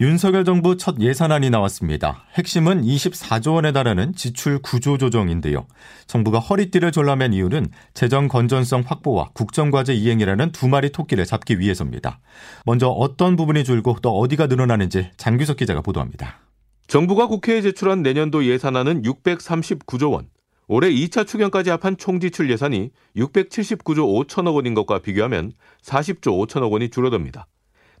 [0.00, 2.24] 윤석열 정부 첫 예산안이 나왔습니다.
[2.32, 5.66] 핵심은 24조 원에 달하는 지출 구조 조정인데요.
[6.06, 12.18] 정부가 허리띠를 졸라맨 이유는 재정 건전성 확보와 국정과제 이행이라는 두 마리 토끼를 잡기 위해서입니다.
[12.64, 16.38] 먼저 어떤 부분이 줄고 또 어디가 늘어나는지 장규석 기자가 보도합니다.
[16.86, 20.28] 정부가 국회에 제출한 내년도 예산안은 639조 원.
[20.66, 26.88] 올해 2차 추경까지 합한 총 지출 예산이 679조 5천억 원인 것과 비교하면 40조 5천억 원이
[26.88, 27.46] 줄어듭니다.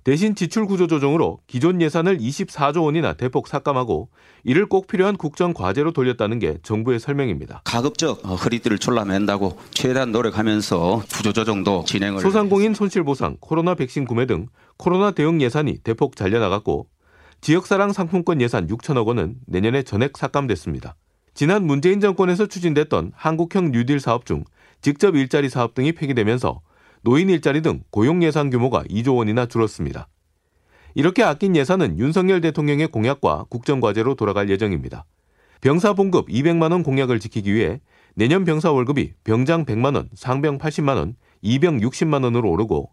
[0.02, 4.08] 대신 지출 구조 조정으로 기존 예산을 24조 원이나 대폭 삭감하고
[4.44, 7.60] 이를 꼭 필요한 국정 과제로 돌렸다는 게 정부의 설명입니다.
[7.64, 14.46] 가급적 허리띠를 졸라맨다고 최대한 노력하면서 구조 조정도 진행을 소상공인 손실 보상, 코로나 백신 구매 등
[14.78, 16.86] 코로나 대응 예산이 대폭 잘려나갔고
[17.42, 20.96] 지역사랑 상품권 예산 6천억 원은 내년에 전액 삭감됐습니다.
[21.34, 24.44] 지난 문재인 정권에서 추진됐던 한국형 뉴딜 사업 중
[24.80, 26.60] 직접 일자리 사업 등이 폐기되면서
[27.02, 30.08] 노인 일자리 등 고용 예산 규모가 2조 원이나 줄었습니다.
[30.94, 35.04] 이렇게 아낀 예산은 윤석열 대통령의 공약과 국정과제로 돌아갈 예정입니다.
[35.60, 37.80] 병사 봉급 200만 원 공약을 지키기 위해
[38.14, 42.90] 내년 병사 월급이 병장 100만 원, 상병 80만 원, 이병 60만 원으로 오르고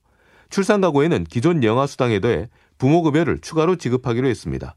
[0.49, 4.75] 출산 가구에는 기존 영아 수당에 더해 부모 급여를 추가로 지급하기로 했습니다.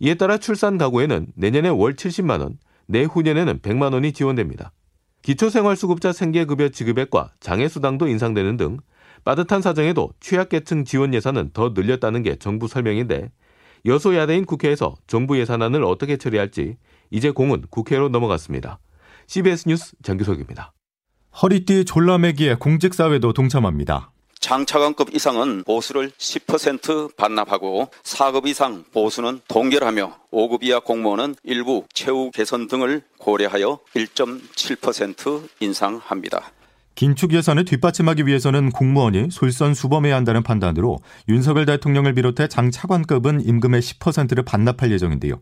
[0.00, 4.72] 이에 따라 출산 가구에는 내년에 월 70만 원, 내후년에는 100만 원이 지원됩니다.
[5.22, 8.78] 기초생활수급자 생계급여 지급액과 장애수당도 인상되는 등
[9.24, 13.30] 빠듯한 사정에도 취약계층 지원 예산은 더 늘렸다는 게 정부 설명인데
[13.84, 16.76] 여소야대인 국회에서 정부 예산안을 어떻게 처리할지
[17.10, 18.78] 이제 공은 국회로 넘어갔습니다.
[19.26, 20.72] CBS 뉴스 정규석입니다.
[21.42, 24.10] 허리띠 졸라매기에 공직사회도 동참합니다.
[24.40, 32.68] 장차관급 이상은 보수를 10% 반납하고 4급 이상 보수는 동결하며 5급 이하 공무원은 일부 최후 개선
[32.68, 36.57] 등을 고려하여 1.7% 인상합니다.
[36.98, 40.98] 긴축 예산을 뒷받침하기 위해서는 공무원이 솔선수범해야 한다는 판단으로
[41.28, 45.34] 윤석열 대통령을 비롯해 장 차관급은 임금의 10%를 반납할 예정인데요.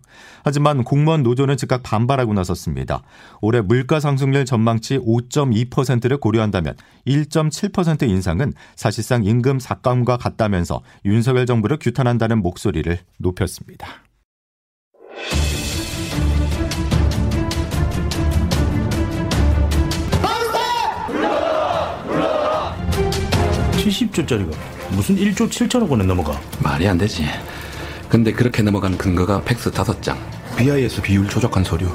[0.45, 3.03] 하지만 공무원 노조는 즉각 반발하고 나섰습니다.
[3.41, 6.75] 올해 물가 상승률 전망치 5.2%를 고려한다면
[7.07, 14.03] 1.7% 인상은 사실상 임금 삭감과 같다면서 윤석열 정부를 규탄한다는 목소리를 높였습니다.
[23.91, 24.51] 70조짜리가
[24.91, 26.39] 무슨 1조 7천억 원에 넘어가?
[26.63, 27.25] 말이 안 되지.
[28.09, 30.17] 근데 그렇게 넘어간 근거가 팩스 다섯 장.
[30.57, 31.89] BIS 비율 조작한 서류.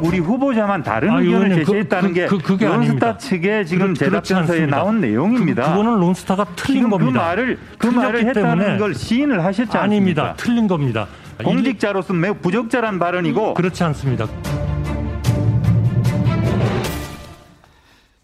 [0.00, 5.00] 우리 후보자만 다른 아, 의견을 그, 제시했다는 그, 그, 게 론스타 측의 지금 대답변서에 나온
[5.00, 5.72] 내용입니다.
[5.72, 7.12] 그, 거는 론스타가 틀린 그 겁니다.
[7.12, 9.82] 그 말을 그 말을 했다는 걸 시인을 하셨지 않습니까?
[9.82, 10.34] 아닙니다.
[10.36, 11.08] 틀린 겁니다.
[11.42, 14.28] 공직자로서 매우 부적절한 발언이고 그렇지 않습니다.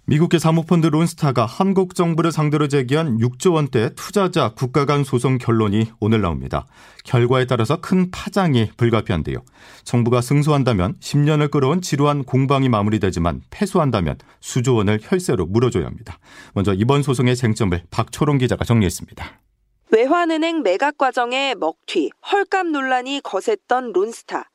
[0.06, 6.20] 미국계 사모펀드 론스타가 한국 정부를 상대로 제기한 6조 원대 투자자 국가 간 소송 결론이 오늘
[6.20, 6.66] 나옵니다.
[7.04, 9.38] 결과에 따라서 큰 파장이 불가피한데요.
[9.84, 16.18] 정부가 승소한다면 10년을 끌어온 지루한 공방이 마무리되지만 패소한다면 수조 원을 혈세로 물어줘야 합니다.
[16.52, 19.40] 먼저 이번 소송의 쟁점을 박초롱 기자가 정리했습니다.
[19.90, 24.50] 외환은행 매각 과정의 먹튀, 헐값 논란이 거셌던 론스타.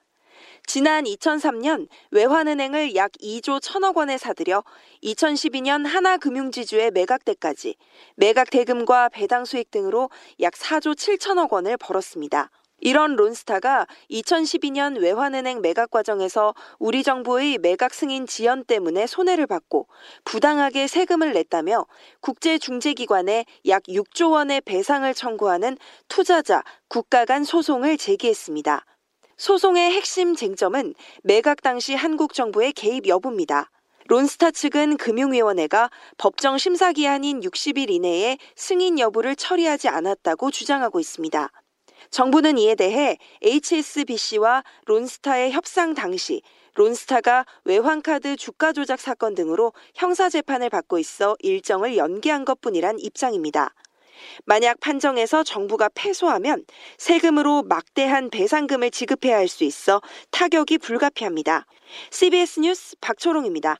[0.69, 4.63] 지난 2003년 외환은행을 약 2조 1천억 원에 사들여
[5.03, 7.75] 2012년 하나금융지주의 매각 때까지
[8.13, 12.51] 매각 대금과 배당 수익 등으로 약 4조 7천억 원을 벌었습니다.
[12.81, 19.87] 이런 론스타가 2012년 외환은행 매각 과정에서 우리 정부의 매각 승인 지연 때문에 손해를 받고
[20.23, 21.87] 부당하게 세금을 냈다며
[22.19, 28.85] 국제중재기관에 약 6조 원의 배상을 청구하는 투자자 국가 간 소송을 제기했습니다.
[29.39, 30.93] 소송의 핵심 쟁점은
[31.23, 33.71] 매각 당시 한국 정부의 개입 여부입니다.
[34.07, 41.49] 론스타 측은 금융위원회가 법정 심사 기한인 60일 이내에 승인 여부를 처리하지 않았다고 주장하고 있습니다.
[42.11, 46.41] 정부는 이에 대해 HSBC와 론스타의 협상 당시
[46.75, 53.73] 론스타가 외환카드 주가 조작 사건 등으로 형사재판을 받고 있어 일정을 연기한 것 뿐이란 입장입니다.
[54.45, 56.63] 만약 판정에서 정부가 패소하면
[56.97, 60.01] 세금으로 막대한 배상금을 지급해야 할 수 있어
[60.31, 61.65] 타격이 불가피합니다.
[62.11, 63.77] CBS 뉴스 박초롱입니다.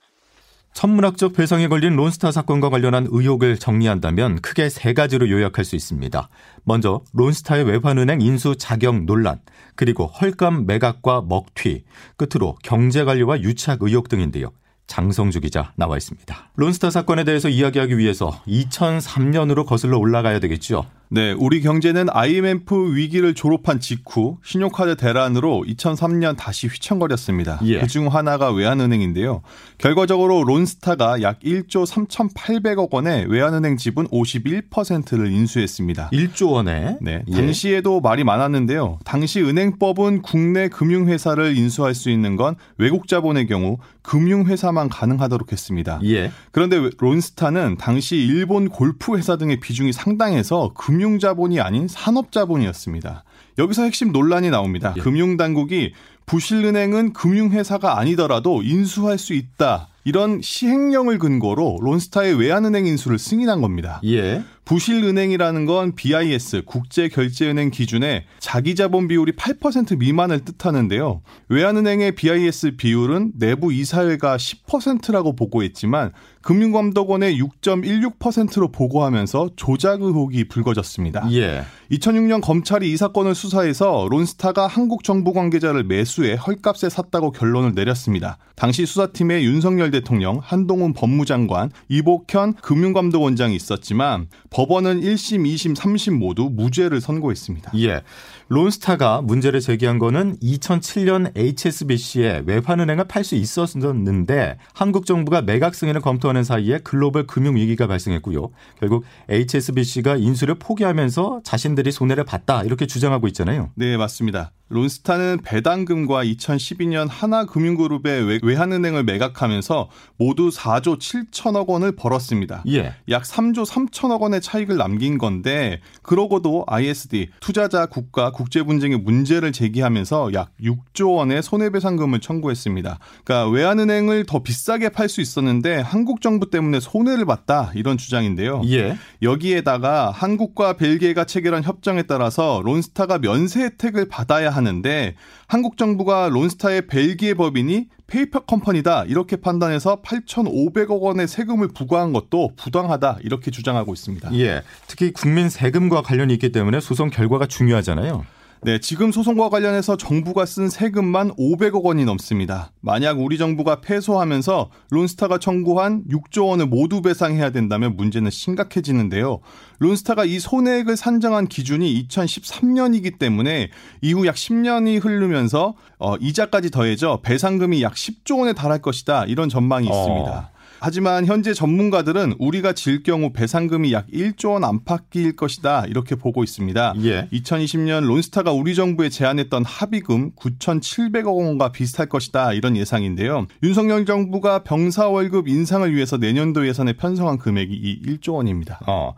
[0.73, 6.29] 천문학적 배상에 걸린 론스타 사건과 관련한 의혹을 정리한다면 크게 세 가지로 요약할 수 있습니다.
[6.63, 9.41] 먼저 론스타의 외환은행 인수 자격 논란,
[9.75, 11.83] 그리고 헐감 매각과 먹튀,
[12.17, 14.51] 끝으로 경제관리와 유착 의혹 등인데요.
[14.89, 16.35] 장성주 기자 나와 있습니다.
[16.55, 20.85] 론스타 사건에 대해서 이야기하기 위해서 2003년으로 거슬러 올라가야 되겠죠.
[21.11, 27.59] 네, 우리 경제는 IMF 위기를 졸업한 직후 신용카드 대란으로 2003년 다시 휘청거렸습니다.
[27.63, 27.79] 예.
[27.79, 29.41] 그중 하나가 외환은행인데요.
[29.79, 36.11] 결과적으로 론스타가 약 1조 3,800억 원의 외환은행 지분 51%를 인수했습니다.
[36.13, 36.97] 1조 원에?
[37.01, 37.23] 네.
[37.27, 37.33] 예.
[37.33, 38.99] 당시에도 말이 많았는데요.
[39.03, 45.99] 당시 은행법은 국내 금융회사를 인수할 수 있는 건 외국 자본의 경우 금융회사만 가능하도록 했습니다.
[46.03, 46.31] 예.
[46.51, 53.23] 그런데 론스타는 당시 일본 골프회사 등의 비중이 상당해서 금 금융자본이 아닌 산업자본이었습니다.
[53.57, 54.93] 여기서 핵심 논란이 나옵니다.
[54.97, 55.01] 예.
[55.01, 55.93] 금융당국이
[56.25, 59.87] 부실은행은 금융회사가 아니더라도 인수할 수 있다.
[60.03, 64.01] 이런 시행령을 근거로 론스타의 외환은행 인수를 승인한 겁니다.
[64.05, 64.43] 예.
[64.65, 71.21] 부실은행이라는 건 BIS 국제결제은행 기준에 자기자본 비율이 8% 미만을 뜻하는데요.
[71.47, 76.11] 외환은행의 BIS 비율은 내부 이사회가 10%라고 보고했지만
[76.49, 81.31] 금융감독원의 6.16%로 보고하면서 조작 의혹이 불거졌습니다.
[81.33, 81.63] 예.
[81.91, 88.39] 2006년 검찰이 이 사건을 수사해서 론스타가 한국 정부 관계자를 매수해 헐값에 샀다고 결론을 내렸습니다.
[88.55, 96.99] 당시 수사팀에 윤석열 대통령, 한동훈 법무장관, 이복현 금융감독원장이 있었지만 법원은 1심, 2심, 3심 모두 무죄를
[96.99, 97.73] 선고했습니다.
[97.75, 98.01] 예.
[98.49, 106.43] 론스타가 문제를 제기한 거는 2007년 HSBC에 외환은행을 팔 수 있었는데 한국 정부가 매각 승인을 검토하는
[106.43, 108.49] 사이에 글로벌 금융 위기가 발생했고요.
[108.79, 113.69] 결국 HSBC가 인수를 포기하면서 자신들이 손해를 봤다 이렇게 주장하고 있잖아요.
[113.75, 114.51] 네, 맞습니다.
[114.69, 122.63] 론스타는 배당금과 2012년 하나금융그룹의 외환은행을 매각하면서 모두 4조 7천억 원을 벌었습니다.
[122.67, 122.93] 예.
[123.09, 130.33] 약 3조 3천억 원의 차익을 남긴 건데 그러고도 ISD 투자자 국가 국제 분쟁의 문제를 제기하면서
[130.33, 132.99] 약 6조 원의 손해배상금을 청구했습니다.
[133.23, 138.61] 그러니까 외환은행을 더 비싸게 팔 수 있었는데 한국 정부 때문에 손해를 봤다 이런 주장인데요.
[138.67, 138.95] 예.
[139.23, 145.15] 여기에다가 한국과 벨기에가 체결한 협정에 따라서 론스타가 면세 혜택을 받아야 하는데
[145.47, 153.19] 한국 정부가 론스타의 벨기에 법인이 페이퍼 컴퍼니다 이렇게 판단해서 8,500억 원의 세금을 부과한 것도 부당하다
[153.23, 154.33] 이렇게 주장하고 있습니다.
[154.33, 154.63] 예.
[154.87, 158.25] 특히 국민 세금과 관련이 있기 때문에 소송 결과가 중요하잖아요.
[158.61, 162.73] 네, 지금 소송과 관련해서 정부가 쓴 세금만 500억 원이 넘습니다.
[162.81, 169.39] 만약 우리 정부가 패소하면서 론스타가 청구한 6조 원을 모두 배상해야 된다면 문제는 심각해지는데요.
[169.79, 173.69] 론스타가 이 손해액을 산정한 기준이 2013년이기 때문에
[174.01, 179.23] 이후 약 10년이 흐르면서 어, 이자까지 더해져 배상금이 약 10조 원에 달할 것이다.
[179.25, 179.91] 이런 전망이 어.
[179.91, 180.51] 있습니다.
[180.81, 186.93] 하지만 현재 전문가들은 우리가 질 경우 배상금이 약 1조 원 안팎일 것이다 이렇게 보고 있습니다.
[187.03, 187.27] 예.
[187.33, 193.47] 2020년 론스타가 우리 정부에 제안했던 합의금 9,700억 원과 비슷할 것이다 이런 예상인데요.
[193.63, 198.79] 윤석열 정부가 병사 월급 인상을 위해서 내년도 예산에 편성한 금액이 이 1조 원입니다.
[198.87, 199.13] 어.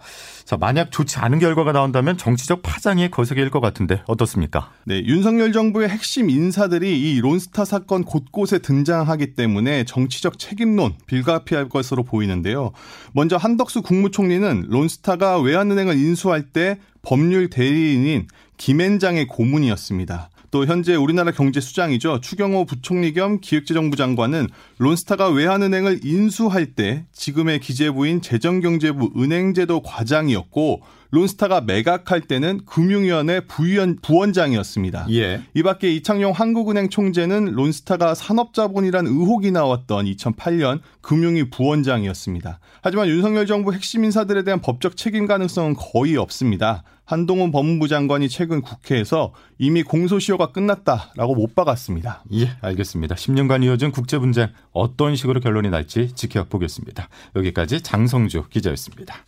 [0.46, 4.72] 자, 만약 좋지 않은 결과가 나온다면 정치적 파장이 거세일 것 같은데 어떻습니까?
[4.86, 11.68] 네, 윤석열 정부의 핵심 인사들이 이 론스타 사건 곳곳에 등장하기 때문에 정치적 책임론 빌가 피할
[11.68, 12.72] 것으로 보이는데요.
[13.12, 20.30] 먼저 한덕수 국무총리는 론스타가 외환은행을 인수할 때 법률 대리인인 김앤장의 고문이었습니다.
[20.52, 22.22] 또 현재 우리나라 경제 수장이죠.
[22.22, 30.82] 추경호 부총리 겸 기획재정부 장관은 론스타가 외환은행을 인수할 때 지금의 기재부인 재정경제부 은행제도 과장이었고
[31.12, 35.08] 론스타가 매각할 때는 금융위원회 부위원, 부원장이었습니다.
[35.12, 35.42] 예.
[35.54, 42.60] 이 밖에 이창용 한국은행 총재는 론스타가 산업자본이란 의혹이 나왔던 2008년 금융위 부원장이었습니다.
[42.82, 46.84] 하지만 윤석열 정부 핵심 인사들에 대한 법적 책임 가능성은 거의 없습니다.
[47.04, 52.24] 한동훈 법무부 장관이 최근 국회에서 이미 공소시효가 끝났다라고 못 박았습니다.
[52.34, 53.16] 예, 알겠습니다.
[53.16, 57.10] 10년간 이어진 국제 분쟁 어떤 식으로 결론이 날지 지켜보겠습니다.
[57.36, 59.26] 여기까지 장성주 기자였습니다.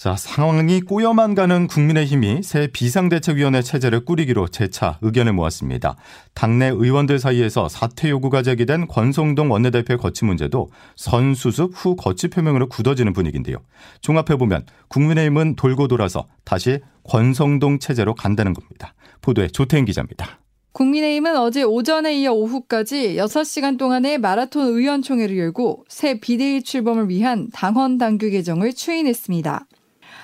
[0.00, 5.94] 자, 상황이 꼬여만 가는 국민의힘이 새 비상대책위원회 체제를 꾸리기로 재차 의견을 모았습니다.
[6.32, 13.12] 당내 의원들 사이에서 사퇴 요구가 제기된 권성동 원내대표의 거취 문제도 선수습 후 거취 표명으로 굳어지는
[13.12, 13.58] 분위기인데요.
[14.00, 18.94] 종합해보면 국민의힘은 돌고 돌아서 다시 권성동 체제로 간다는 겁니다.
[19.20, 20.40] 보도에 조태인 기자입니다.
[20.72, 27.98] 국민의힘은 어제 오전에 이어 오후까지 6시간 동안의 마라톤 의원총회를 열고 새 비대위 출범을 위한 당헌
[27.98, 29.66] 당규 개정을 추인했습니다.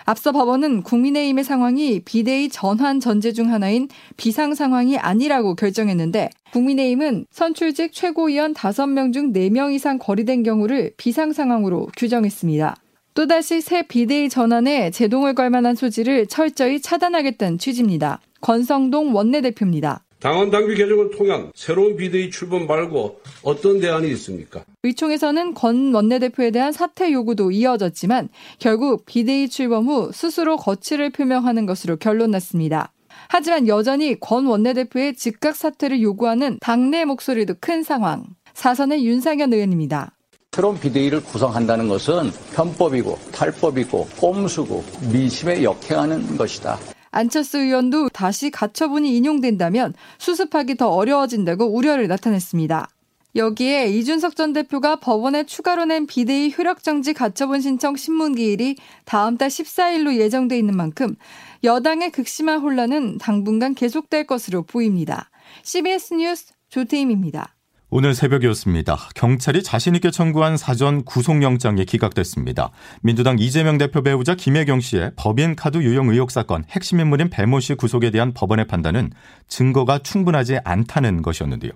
[0.09, 7.93] 앞서 법원은 국민의힘의 상황이 비대위 전환 전제 중 하나인 비상 상황이 아니라고 결정했는데 국민의힘은 선출직
[7.93, 12.77] 최고위원 5명 중 4명 이상 거리된 경우를 비상 상황으로 규정했습니다.
[13.15, 18.21] 또다시 새 비대위 전환에 제동을 걸 만한 소지를 철저히 차단하겠다는 취지입니다.
[18.43, 20.06] 권성동 원내대표입니다.
[20.19, 24.65] 당원 당규 개정을 통한 새로운 비대위 출범 말고 어떤 대안이 있습니까?
[24.83, 31.97] 의총에서는 권 원내대표에 대한 사퇴 요구도 이어졌지만 결국 비대위 출범 후 스스로 거취를 표명하는 것으로
[31.97, 32.93] 결론났습니다.
[33.29, 38.25] 하지만 여전히 권 원내대표의 즉각 사퇴를 요구하는 당내 목소리도 큰 상황.
[38.55, 40.13] 사선의 윤상현 의원입니다.
[40.53, 44.83] 새로운 비대위를 구성한다는 것은 편법이고 탈법이고 꼼수고
[45.13, 46.79] 민심에 역행하는 것이다.
[47.17, 52.89] 안철수 의원도 다시 가처분이 인용된다면 수습하기 더 어려워진다고 우려를 나타냈습니다.
[53.35, 60.17] 여기에 이준석 전 대표가 법원에 추가로 낸 비대위 효력정지 가처분 신청 신문기일이 다음 달 14일로
[60.17, 61.17] 예정돼 있는 만큼
[61.65, 65.31] 여당의 극심한 혼란은 당분간 계속될 것으로 보입니다.
[65.63, 67.56] CBS 뉴스 조태임입니다.
[67.89, 68.97] 오늘 새벽이었습니다.
[69.15, 72.71] 경찰이 자신있게 청구한 사전 구속영장이 기각됐습니다.
[73.01, 78.11] 민주당 이재명 대표 배우자 김혜경 씨의 법인카드 유용 의혹 사건 핵심 인물인 배모 씨 구속에
[78.11, 79.13] 대한 법원의 판단은
[79.47, 81.71] 증거가 충분하지 않다는 것이었는데요.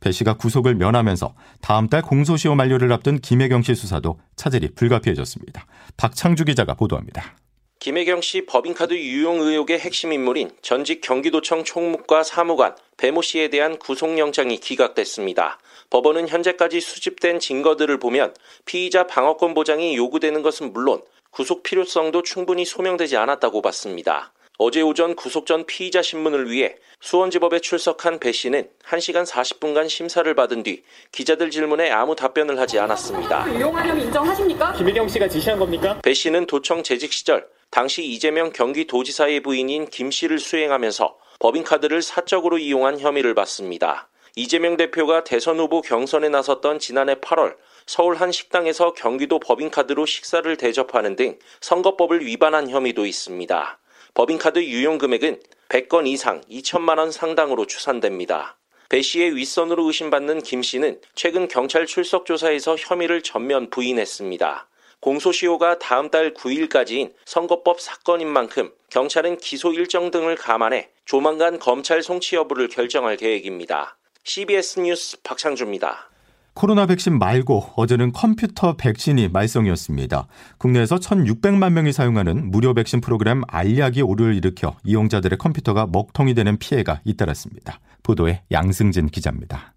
[0.00, 5.66] 배 씨가 구속을 면하면서 다음 달 공소시효 만료를 앞둔 김혜경 씨 수사도 차질이 불가피해졌습니다.
[5.98, 7.36] 박창주 기자가 보도합니다.
[7.80, 14.58] 김혜경 씨 법인카드 유용 의혹의 핵심 인물인 전직 경기도청 총무과 사무관 배모 씨에 대한 구속영장이
[14.58, 15.58] 기각됐습니다.
[15.88, 18.34] 법원은 현재까지 수집된 증거들을 보면
[18.66, 24.34] 피의자 방어권 보장이 요구되는 것은 물론 구속 필요성도 충분히 소명되지 않았다고 봤습니다.
[24.58, 30.64] 어제 오전 구속 전 피의자 신문을 위해 수원지법에 출석한 배 씨는 1시간 40분간 심사를 받은
[30.64, 30.82] 뒤
[31.12, 33.54] 기자들 질문에 아무 답변을 하지 않았습니다.
[33.54, 34.74] 유용하려면 인정하십니까?
[34.74, 35.98] 김혜경 씨가 지시한 겁니까?
[36.02, 42.98] 배 씨는 도청 재직 시절 당시 이재명 경기도지사의 부인인 김 씨를 수행하면서 법인카드를 사적으로 이용한
[42.98, 44.08] 혐의를 받습니다.
[44.34, 51.14] 이재명 대표가 대선 후보 경선에 나섰던 지난해 8월 서울 한 식당에서 경기도 법인카드로 식사를 대접하는
[51.14, 53.78] 등 선거법을 위반한 혐의도 있습니다.
[54.14, 58.56] 법인카드 유용 금액은 100건 이상 2천만 원 상당으로 추산됩니다.
[58.88, 64.69] 배 씨의 윗선으로 의심받는 김 씨는 최근 경찰 출석 조사에서 혐의를 전면 부인했습니다.
[65.00, 72.36] 공소시효가 다음 달 9일까지인 선거법 사건인 만큼 경찰은 기소 일정 등을 감안해 조만간 검찰 송치
[72.36, 73.96] 여부를 결정할 계획입니다.
[74.24, 76.10] CBS 뉴스 박창주입니다.
[76.52, 80.26] 코로나 백신 말고 어제는 컴퓨터 백신이 말썽이었습니다.
[80.58, 87.00] 국내에서 1,600만 명이 사용하는 무료 백신 프로그램 알약이 오류를 일으켜 이용자들의 컴퓨터가 먹통이 되는 피해가
[87.04, 87.80] 잇따랐습니다.
[88.02, 89.74] 보도에 양승진 기자입니다.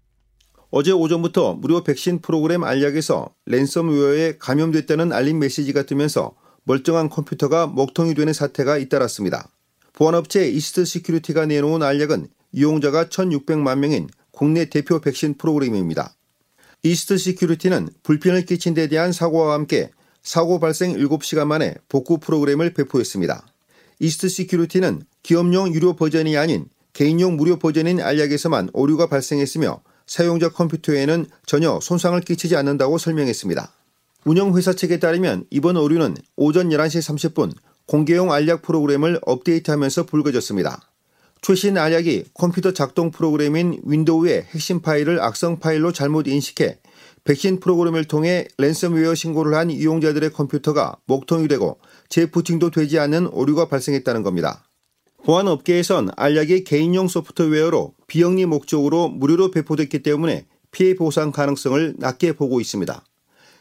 [0.76, 8.32] 어제 오전부터 무료 백신 프로그램 알약에서 랜섬웨어에 감염됐다는 알림 메시지가 뜨면서 멀쩡한 컴퓨터가 먹통이 되는
[8.32, 9.48] 사태가 잇따랐습니다.
[9.92, 16.16] 보안업체 이스트 시큐리티가 내놓은 알약은 이용자가 1,600만 명인 국내 대표 백신 프로그램입니다.
[16.82, 19.92] 이스트 시큐리티는 불편을 끼친 데 대한 사과와 함께
[20.24, 23.46] 사고 발생 7시간 만에 복구 프로그램을 배포했습니다.
[24.00, 31.78] 이스트 시큐리티는 기업용 유료 버전이 아닌 개인용 무료 버전인 알약에서만 오류가 발생했으며 사용자 컴퓨터에는 전혀
[31.80, 33.70] 손상을 끼치지 않는다고 설명했습니다.
[34.24, 37.52] 운영회사 측에 따르면 이번 오류는 오전 11시 30분
[37.86, 40.80] 공개용 알약 프로그램을 업데이트하면서 불거졌습니다.
[41.42, 46.78] 최신 알약이 컴퓨터 작동 프로그램인 윈도우의 핵심 파일을 악성 파일로 잘못 인식해
[47.24, 54.22] 백신 프로그램을 통해 랜섬웨어 신고를 한 이용자들의 컴퓨터가 먹통이 되고 재부팅도 되지 않는 오류가 발생했다는
[54.22, 54.64] 겁니다.
[55.24, 62.60] 보안 업계에선 알약이 개인용 소프트웨어로 비영리 목적으로 무료로 배포됐기 때문에 피해 보상 가능성을 낮게 보고
[62.60, 63.02] 있습니다.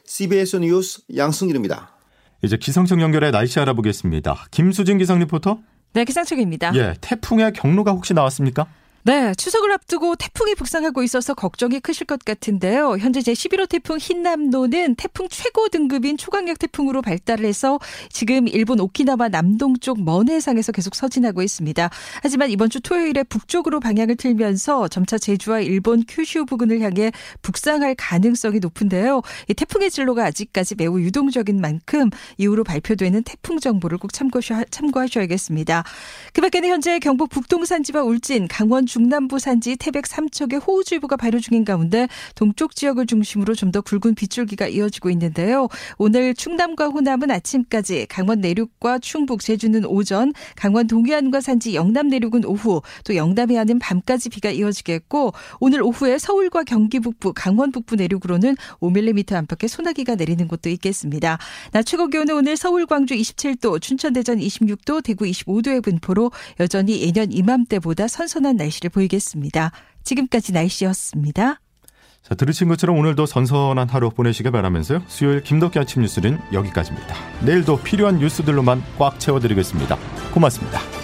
[0.05, 1.95] CBS 뉴스 양승일입니다.
[2.43, 4.47] 이제 기상청 연결해 날씨 알아보겠습니다.
[4.51, 5.59] 김수진 기상 리포터.
[5.93, 6.75] 네, 기상청입니다.
[6.75, 8.67] 예, 태풍의 경로가 혹시 나왔습니까?
[9.05, 12.95] 네, 추석을 앞두고 태풍이 북상하고 있어서 걱정이 크실 것 같은데요.
[12.99, 17.79] 현재 제11호 태풍 힌남노는 태풍 최고 등급인 초강력 태풍으로 발달을 해서
[18.09, 21.89] 지금 일본 오키나와 남동쪽 먼 해상에서 계속 서진하고 있습니다.
[22.21, 28.59] 하지만 이번 주 토요일에 북쪽으로 방향을 틀면서 점차 제주와 일본 큐슈 부근을 향해 북상할 가능성이
[28.59, 29.21] 높은데요.
[29.49, 35.83] 이 태풍의 진로가 아직까지 매우 유동적인 만큼 이후로 발표되는 태풍 정보를 꼭 참고하셔야겠습니다.
[36.31, 41.65] 그 밖에는 현재 경북 북동 산지와 울진, 강원 중남부 산지 태백 삼척에 호우주의보가 발효 중인
[41.65, 45.67] 가운데 동쪽 지역을 중심으로 좀 더 굵은 빗줄기가 이어지고 있는데요.
[45.97, 52.83] 오늘 충남과 호남은 아침까지, 강원 내륙과 충북, 제주는 오전, 강원 동해안과 산지 영남 내륙은 오후,
[53.03, 59.33] 또 영남 해안은 밤까지 비가 이어지겠고 오늘 오후에 서울과 경기 북부, 강원 북부 내륙으로는 5mm
[59.33, 61.39] 안팎의 소나기가 내리는 곳도 있겠습니다.
[61.71, 67.31] 낮 최고 기온은 오늘 서울, 광주 27도, 춘천, 대전 26도, 대구 25도의 분포로 여전히 예년
[67.31, 69.71] 이맘때보다 선선한 날씨 를 보이겠습니다.
[70.03, 71.59] 지금까지 날씨였습니다.
[72.21, 75.03] 자, 들으신 것처럼 오늘도 선선한 하루 보내시길 바라면서요.
[75.07, 77.15] 수요일 김덕기 아침 뉴스는 여기까지입니다.
[77.41, 79.97] 내일도 필요한 뉴스들로만 꽉 채워드리겠습니다.
[80.33, 81.02] 고맙습니다.